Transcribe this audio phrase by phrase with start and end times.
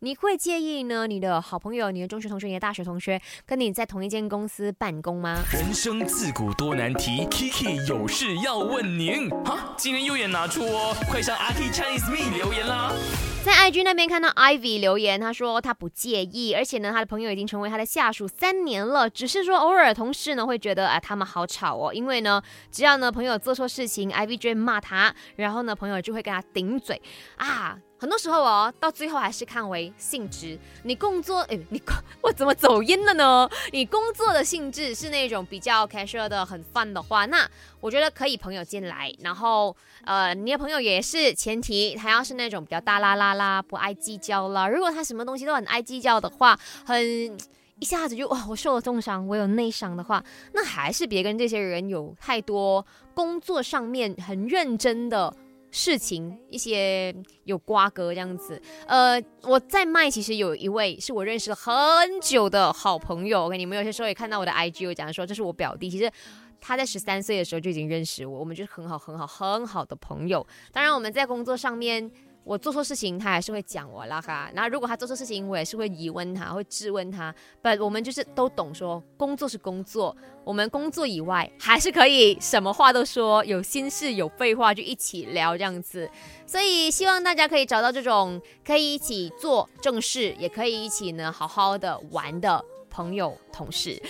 [0.00, 1.08] 你会介意呢？
[1.08, 5.40] 你的好朋友、你的中学同学、你的大学同学跟你在同一间公司办公吗？
[5.52, 9.28] 人生自古多难题，Kiki 有事要问您。
[9.44, 12.92] 哈，今天右眼拿出哦，快上阿 K Chinese Me 留言啦。
[13.44, 27.00] 在 IG 那边看到 Ivy 留言，他说他不介意，而且呢，他的朋友已经成为他的下属三年了，只是说偶尔同事呢会觉得啊他们好吵哦，因为呢，只要呢朋友做错事情，Ivy 就会骂他，然后呢朋友就会跟他顶嘴
[27.36, 27.78] 啊。
[28.00, 30.56] 很多时候哦，到最后还是看为性质。
[30.84, 31.82] 你工作，哎，你
[32.20, 33.50] 我怎么走音了呢？
[33.72, 37.44] 你工作的性质是那种比较 casual 的、很 fun 的话，那
[37.80, 39.12] 我觉得可以朋友进来。
[39.18, 44.68] 然后，呃，你的朋友也是前提，他要是那种比较大啦啦啦，不爱计较啦。
[44.68, 47.36] 如果他什么东西都很爱计较的话，很
[47.78, 55.34] 一下子就哇，我受了重伤，我有内伤的话，那还是别跟这些人有太多工作上面很认真的。
[55.70, 57.14] 事情一些
[57.44, 61.74] 有瓜葛这样子，呃，我在卖，其实有一位是我认识了很
[62.22, 63.44] 久的好朋友。
[63.44, 65.90] 我跟你们有些时候也看到我的 IG 我讲说，这是我表弟。
[65.90, 66.10] 其实
[66.58, 70.44] 他在十三岁的时候就已经认识我，我们就是很好很好很好的朋友。
[70.72, 72.10] 当然我们在工作上面。
[72.48, 74.50] 我做错事情，他还是会讲我啦哈。
[74.54, 77.32] 然后如果他做错事情，我也是会疑问他，会质问他。
[77.60, 86.10] 不，我们就是都懂，说工作是工作，我们工作以外还是可以什么话都说，有心事有废话就一起聊这样子。
[86.46, 94.02] 所以希望大家可以找到这种可以一起做正事，也可以一起呢好好的玩的朋友同事。